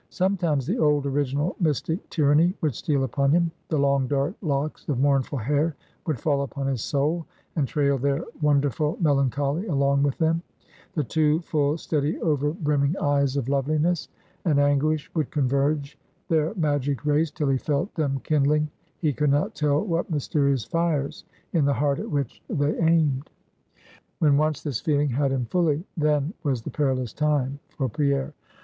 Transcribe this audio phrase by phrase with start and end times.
[0.09, 4.99] Sometimes the old, original mystic tyranny would steal upon him; the long, dark, locks of
[4.99, 5.75] mournful hair
[6.07, 10.41] would fall upon his soul, and trail their wonderful melancholy along with them;
[10.95, 14.09] the two full, steady, over brimming eyes of loveliness
[14.43, 19.53] and anguish would converge their magic rays, till he felt them kindling he could not
[19.53, 23.29] tell what mysterious fires in the heart at which they aimed.
[24.17, 28.33] When once this feeling had him fully, then was the perilous time for Pierre.